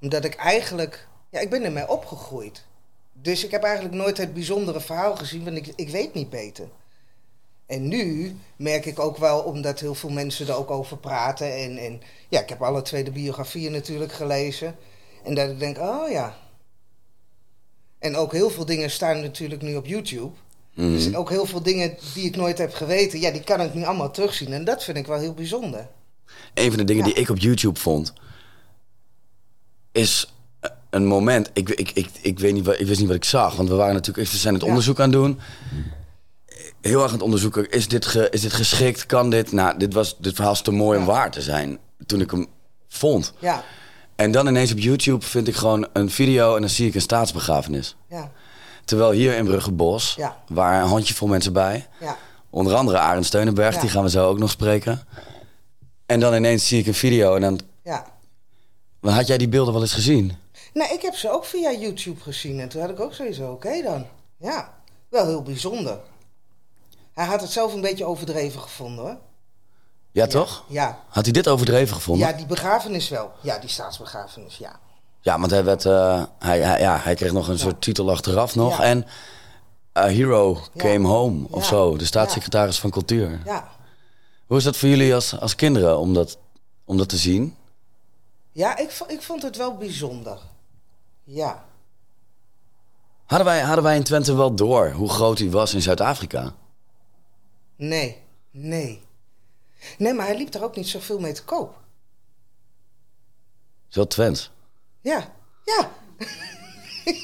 [0.00, 1.08] Omdat ik eigenlijk...
[1.30, 2.64] Ja, ik ben ermee opgegroeid.
[3.12, 6.68] Dus ik heb eigenlijk nooit het bijzondere verhaal gezien, want ik, ik weet niet beter.
[7.66, 11.56] En nu merk ik ook wel, omdat heel veel mensen er ook over praten.
[11.56, 14.76] En, en ja, ik heb alle twee de biografieën natuurlijk gelezen.
[15.24, 16.36] En dat ik denk, oh ja.
[17.98, 20.30] En ook heel veel dingen staan natuurlijk nu op YouTube.
[20.74, 20.90] Mhm.
[20.90, 23.84] Dus ook heel veel dingen die ik nooit heb geweten, ja, die kan ik nu
[23.84, 24.52] allemaal terugzien.
[24.52, 25.88] En dat vind ik wel heel bijzonder.
[26.54, 27.12] Een van de dingen Ja.
[27.14, 28.12] die ik op YouTube vond,
[29.92, 30.32] is
[30.90, 31.50] een moment.
[31.52, 33.94] Ik, ik, ik, ik, weet niet, ik wist niet wat ik zag, want we waren
[33.94, 34.68] natuurlijk, we zijn het Ja.
[34.68, 35.38] onderzoek aan het doen.
[36.80, 37.70] Heel erg aan het onderzoeken.
[37.70, 39.06] Is dit, ge- is dit geschikt?
[39.06, 39.52] Kan dit?
[39.52, 41.10] Nou, dit, was, dit verhaal is te mooi om Ja.
[41.10, 41.78] waar te zijn.
[42.06, 42.46] Toen ik hem
[42.88, 43.32] vond.
[43.38, 43.64] Ja,
[44.16, 47.00] En dan ineens op YouTube vind ik gewoon een video en dan zie ik een
[47.00, 47.96] staatsbegrafenis.
[48.08, 48.30] ja,
[48.84, 50.36] Terwijl hier in Bruggebos, Ja.
[50.48, 51.86] waar een handjevol mensen bij.
[52.00, 52.16] ja.
[52.50, 55.00] Onder andere Arend Steunenberg, die gaan we zo ook nog spreken.
[56.06, 57.60] En dan ineens zie ik een video en dan...
[57.84, 58.06] ja.
[59.00, 60.32] Maar Had jij die beelden wel eens gezien?
[60.72, 62.60] Nou, ik heb ze ook via YouTube gezien.
[62.60, 64.06] En toen had ik ook van, oké dan.
[64.36, 64.74] Ja,
[65.08, 65.98] wel heel bijzonder.
[67.12, 69.16] Hij had het zelf een beetje overdreven gevonden hoor.
[70.12, 70.64] Ja, toch?
[70.68, 72.28] Ja, Had hij dit overdreven gevonden?
[72.28, 73.32] ja die begrafenis wel.
[73.40, 74.80] Ja, die staatsbegrafenis, ja.
[75.20, 78.54] Ja, want hij, werd, eh, hij, hij- ja, hij kreeg nog een soort titel achteraf
[78.54, 78.80] nog.
[78.80, 79.06] En
[79.98, 80.58] A Hero.
[80.76, 81.96] Came Home of zo.
[81.96, 83.40] De staatssecretaris van Cultuur.
[83.44, 83.68] Ja,
[84.46, 86.38] Hoe is dat voor jullie als, als kinderen om dat,
[86.84, 87.56] om dat te zien?
[88.52, 90.38] ja ik, ik vond het wel bijzonder.
[91.24, 91.64] Ja.
[93.26, 96.52] Hadden wij, hadden wij in Twente wel door hoe groot hij was in Zuid-Afrika?
[97.76, 98.22] Nee.
[98.50, 99.02] Nee.
[99.98, 101.80] Nee, maar hij liep daar ook niet zoveel mee te koop.
[103.88, 104.50] Zo Twents.
[105.00, 105.32] Ja.
[105.64, 105.90] Ja.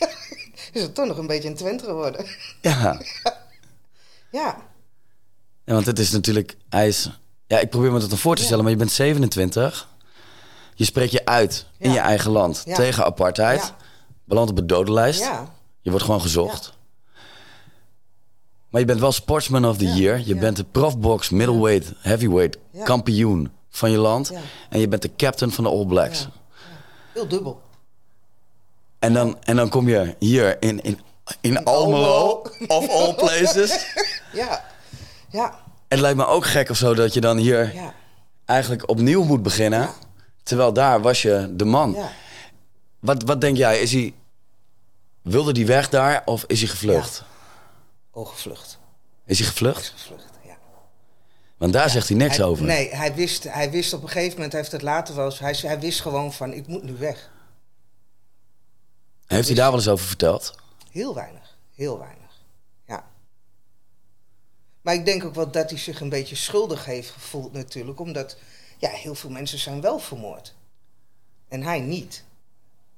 [0.72, 2.26] Is het toch nog een beetje een Twente geworden?
[2.60, 3.00] Ja.
[4.30, 4.56] Ja.
[5.64, 6.56] ja, want het is natuurlijk...
[6.68, 7.10] Hij is,
[7.46, 9.88] ja, ik probeer me dat dan voor te stellen, maar je bent 27.
[10.74, 12.74] Je spreekt je uit in je eigen land Ja.
[12.74, 13.72] tegen apartheid.
[14.24, 15.30] Belandt op de dodenlijst.
[15.80, 16.72] Je wordt gewoon gezocht.
[18.68, 20.18] Maar je bent wel Sportsman of the Ja, Year.
[20.18, 20.40] Je ja.
[20.40, 22.84] bent de profbox, middleweight, heavyweight Ja.
[22.84, 24.32] kampioen van je land.
[24.70, 26.28] En je bent de captain van de All Blacks.
[27.12, 27.60] Heel dubbel.
[28.98, 30.98] En, dan, en dan kom je hier in, in,
[31.40, 33.86] in Almelo, of all places.
[34.32, 34.64] Ja.
[35.30, 35.58] Ja.
[35.88, 37.72] Het lijkt me ook gek of zo dat je dan hier
[38.44, 39.88] eigenlijk opnieuw moet beginnen.
[40.42, 41.96] Terwijl daar was je de man.
[43.00, 43.80] Wat, wat denk jij?
[43.80, 44.14] Is hij,
[45.22, 47.24] wilde die weg daar of is hij gevlucht?
[48.18, 48.78] Oh, gevlucht.
[49.24, 49.88] Is hij gevlucht?
[49.88, 50.58] Gevlucht, ja.
[51.56, 52.64] Want daar zegt hij niks Hij- over.
[52.64, 55.38] Nee, hij wist, hij wist op een gegeven moment, hij heeft het later wel eens,
[55.38, 57.30] hij, hij wist gewoon van, ik moet nu weg.
[59.26, 60.54] Heeft hij daar wel eens over verteld?
[60.90, 62.42] Heel weinig, heel weinig.
[62.86, 63.08] Ja.
[64.80, 68.36] Maar ik denk ook wel dat hij zich een beetje schuldig heeft gevoeld natuurlijk, omdat
[68.78, 70.54] ja, heel veel mensen zijn wel vermoord.
[71.48, 72.24] En hij niet.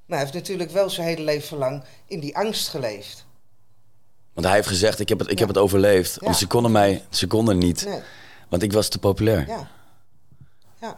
[0.07, 3.29] Maar hij heeft natuurlijk wel zijn hele leven lang in die angst geleefd.
[4.41, 6.15] Want hij heeft gezegd, ik heb het, ik heb het overleefd.
[6.15, 6.21] Ja.
[6.25, 7.85] Want ze konden mij, ze konden niet.
[7.87, 8.01] Nee,
[8.49, 9.47] Want ik was te populair.
[9.49, 9.69] Ja.
[10.81, 10.97] ja.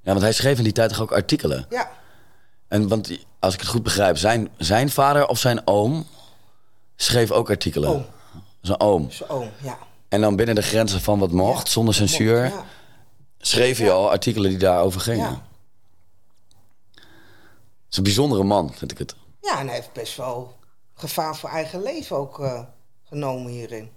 [0.00, 1.66] Ja, want hij schreef in die tijd toch ook artikelen.
[1.70, 1.90] ja,
[2.68, 6.06] En want als ik het goed begrijp, zijn, zijn vader of zijn oom
[6.96, 7.88] schreef ook artikelen.
[7.88, 8.06] Oom.
[8.60, 9.10] Zijn oom.
[9.10, 9.78] zijn oom, ja.
[10.08, 12.64] En dan binnen de grenzen van wat mocht, zonder censuur, mocht, ja.
[13.38, 15.30] schreef hij al artikelen die daarover gingen.
[15.30, 15.42] Ja.
[16.94, 19.14] Het is een bijzondere man, vind ik het.
[19.40, 20.55] Ja, en hij heeft best wel
[20.96, 22.60] gevaar voor eigen leven ook eh,
[23.04, 23.90] genomen hierin.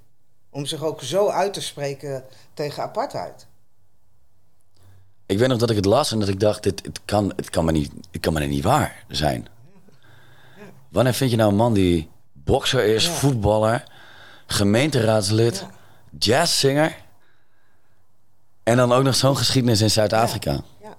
[0.49, 3.47] Om zich ook zo uit te spreken tegen apartheid.
[5.25, 7.49] Ik weet nog dat ik het las en dat ik dacht, dit, het, kan, het,
[7.49, 9.47] kan maar niet, het kan maar niet waar zijn.
[10.89, 13.11] Wanneer vind je nou een man die bokser is, Ja.
[13.11, 13.83] voetballer,
[14.47, 15.69] gemeenteraadslid, Ja.
[16.19, 16.97] jazzzanger
[18.63, 20.51] en dan ook nog zo'n geschiedenis in Zuid-Afrika?
[20.81, 20.97] Ja,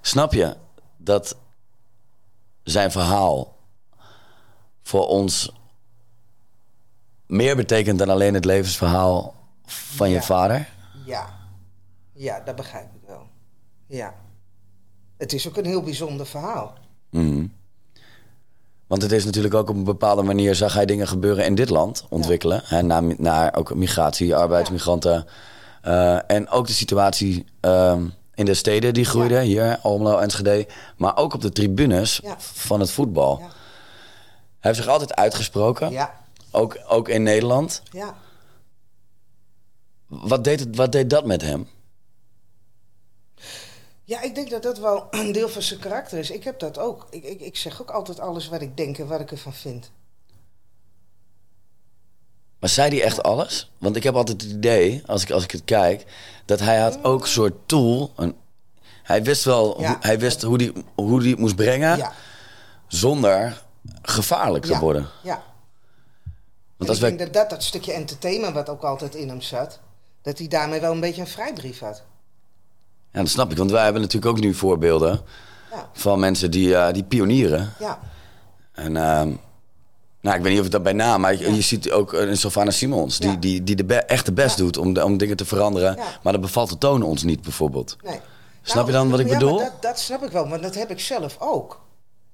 [0.00, 0.56] Snap je
[0.96, 1.36] dat
[2.62, 3.56] zijn verhaal
[4.90, 5.52] voor ons
[7.26, 9.34] meer betekent dan alleen het levensverhaal
[9.66, 10.22] van je Ja.
[10.22, 10.68] vader?
[11.06, 11.26] ja,
[12.12, 13.26] ja, dat begrijp ik wel.
[13.86, 14.14] Ja.
[15.16, 16.74] Het is ook een heel bijzonder verhaal.
[17.10, 17.46] Mhm.
[18.86, 21.68] Want het is natuurlijk ook op een bepaalde manier zag hij dingen gebeuren in dit
[21.70, 22.60] land ontwikkelen.
[22.64, 25.26] Hè, naar, naar ook migratie, arbeidsmigranten.
[25.82, 29.38] eh, en ook de situatie ehm, in de steden die groeiden.
[29.38, 29.44] Ja.
[29.64, 30.66] Hier, Almelo, Enschede.
[30.96, 32.34] Maar ook op de tribunes Ja.
[32.38, 33.42] van het voetbal.
[34.60, 35.90] Hij heeft zich altijd uitgesproken.
[35.90, 36.20] Ja,
[36.50, 37.82] Ook, ook in Nederland.
[37.90, 38.14] ja.
[40.06, 41.68] Wat deed, het, wat deed dat met hem?
[44.04, 46.30] Ja, ik denk dat dat wel een deel van zijn karakter is.
[46.30, 47.06] Ik heb dat ook.
[47.10, 49.90] Ik, ik, ik zeg ook altijd alles wat ik denk en wat ik ervan vind.
[52.58, 53.70] Maar zei hij echt alles?
[53.78, 56.06] Want ik heb altijd het idee, als ik, als ik het kijk,
[56.44, 58.12] dat hij had ook een soort tool.
[58.16, 58.36] Een,
[59.02, 59.88] hij wist wel, Ja.
[59.88, 62.12] hoe, hij wist hoe die, hoe die het moest brengen Ja,
[62.86, 63.62] zonder
[64.10, 65.06] gevaarlijk te ja, worden.
[65.22, 65.42] ja.
[66.76, 69.40] Want als ik wij, denk dat dat, dat stukje entertainment wat ook altijd in hem
[69.40, 69.80] zat,
[70.22, 72.02] dat hij daarmee wel een beetje een vrijbrief had.
[73.12, 75.20] ja, dat snap ik, want wij hebben natuurlijk ook nu voorbeelden
[75.70, 77.72] Ja, van mensen die, eh, die pionieren.
[77.78, 77.98] ja,
[78.72, 79.32] En ehm,
[80.20, 82.36] nou, ik weet niet of ik dat bij naam, maar je, je ziet ook een
[82.36, 85.36] Sylvana Simons, die, die, die de be- echt de best doet om, de- om dingen
[85.36, 85.98] te veranderen.
[86.22, 87.96] Maar dat bevalt de toon ons niet, bijvoorbeeld.
[88.02, 88.20] nee.
[88.62, 89.58] Snap je dan wat ik bedoel?
[89.58, 91.80] Dat, dat snap ik wel, maar dat heb ik zelf ook.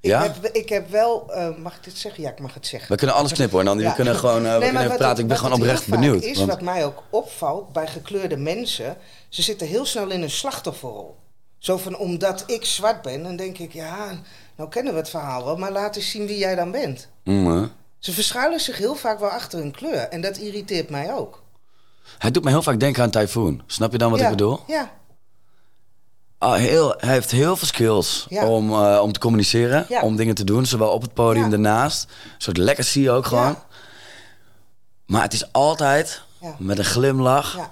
[0.07, 0.23] Ik, Ja?
[0.23, 2.23] heb, ik heb wel, eh, mag ik dit zeggen?
[2.23, 2.91] Ja, ik mag het zeggen.
[2.91, 3.79] We kunnen alles knippen hoor, dan.
[3.79, 3.89] Ja.
[3.89, 5.09] We kunnen gewoon eh, we kunnen praten.
[5.09, 6.23] het- ik ben gewoon het oprecht benieuwd.
[6.23, 8.97] is want- wat mij ook opvalt bij gekleurde mensen.
[9.29, 11.17] Ze zitten heel snel in een slachtofferrol.
[11.59, 14.11] Zo van, omdat ik zwart ben, dan denk ik, ja,
[14.57, 17.09] nou kennen we het verhaal wel, maar laat eens zien wie jij dan bent.
[17.25, 17.73] Mm.
[17.99, 19.99] Ze verschuilen zich heel vaak wel achter hun kleur.
[20.09, 21.43] En dat irriteert mij ook.
[22.19, 23.63] Hij doet me heel vaak denken aan Typhoon.
[23.67, 24.61] Snap je dan wat ja, ik bedoel?
[24.67, 24.91] Ja,
[26.39, 28.49] Ah, heel, hij heeft heel veel skills Ja.
[28.49, 30.01] om, eh, om te communiceren, Ja.
[30.03, 31.51] om dingen te doen, zowel op het podium Ja.
[31.51, 32.05] daarnaast.
[32.05, 33.57] Een soort legacy ook gewoon.
[35.07, 36.23] Maar het is altijd
[36.59, 37.71] met een glimlach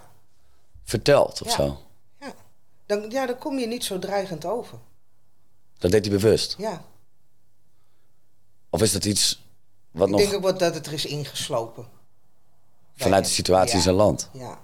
[0.84, 1.54] verteld of Ja.
[1.56, 1.80] zo.
[2.20, 2.32] ja.
[2.86, 4.78] Dan, ja, dan kom je niet zo dreigend over.
[5.78, 6.54] Dat deed hij bewust.
[6.58, 6.82] Ja.
[8.70, 9.42] Of is dat iets
[9.90, 11.86] wat Ik nog denk ook dat het er is ingeslopen.
[12.96, 14.28] vanuit de situatie in zijn land?
[14.32, 14.58] Ja.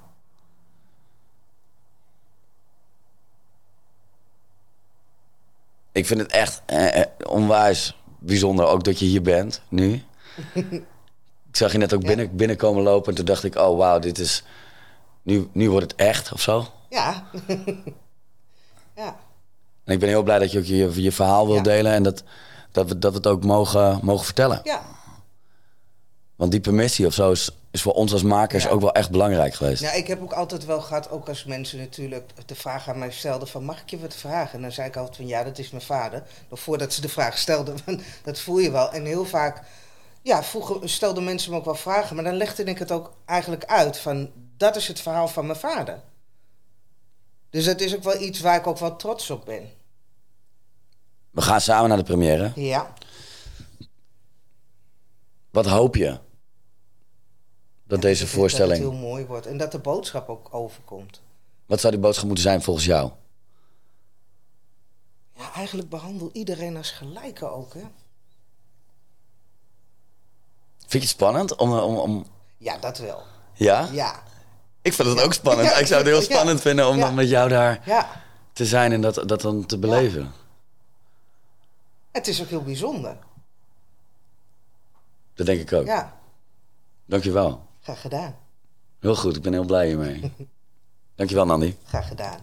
[5.93, 10.03] Ik vind het echt eh, eh, onwijs bijzonder ook dat je hier bent, nu.
[11.51, 14.19] ik zag je net ook binnen, binnenkomen lopen en toen dacht ik, oh wauw, dit
[14.19, 14.43] is...
[15.23, 16.67] Nu, nu wordt het echt, of zo.
[16.89, 17.27] Ja.
[18.97, 19.17] ja.
[19.85, 21.63] En ik ben heel blij dat je ook je, je verhaal wil Ja.
[21.63, 22.23] delen en dat,
[22.73, 24.61] dat, we, dat we het ook mogen, mogen vertellen.
[24.65, 24.83] Ja.
[26.37, 28.71] Want die permissie of zo is, is voor ons als makers Ja.
[28.71, 29.83] ook wel echt belangrijk geweest.
[29.83, 33.11] Ja, ik heb ook altijd wel gehad, ook als mensen natuurlijk de vraag aan mij
[33.11, 34.55] stelden van mag ik je wat vragen?
[34.55, 36.23] En dan zei ik altijd van ja, dat is mijn vader.
[36.49, 37.77] Nog voordat ze de vraag stelden,
[38.25, 38.91] dat voel je wel.
[38.93, 39.63] En heel vaak,
[40.23, 43.65] ja, vroeger stelden mensen me ook wel vragen, maar dan legde ik het ook eigenlijk
[43.65, 46.01] uit van dat is het verhaal van mijn vader.
[47.51, 49.71] Dus dat is ook wel iets waar ik ook wel trots op ben.
[51.31, 52.53] We gaan samen naar de première.
[52.55, 52.93] Ja.
[55.51, 56.19] Wat hoop je?
[57.91, 58.83] Dat deze Dat voorstelling...
[58.83, 61.21] het heel mooi wordt en dat de boodschap ook overkomt.
[61.67, 63.11] Wat zou die boodschap moeten zijn volgens jou?
[65.35, 67.81] Ja, eigenlijk behandel iedereen als gelijke ook, hè?
[70.79, 71.57] Vind je het spannend?
[71.57, 72.27] Om, om, om...
[72.59, 73.23] Ja, dat wel.
[73.55, 73.89] Ja?
[73.93, 74.23] Ja.
[74.83, 75.69] Ik vind het ook spannend.
[75.69, 78.23] Ja, ik zou het heel spannend vinden om dan met jou daar Ja.
[78.53, 80.33] te zijn en dat, dat dan te beleven.
[82.11, 83.17] Het is ook heel bijzonder.
[85.35, 85.87] Dat denk ik ook.
[85.87, 86.19] Ja,
[87.05, 87.69] Dankjewel.
[87.91, 88.35] Graag gedaan.
[89.01, 90.33] Heel goed, ik ben heel blij hiermee.
[91.17, 91.77] Dankjewel, Nandi.
[91.85, 92.41] Graag gedaan.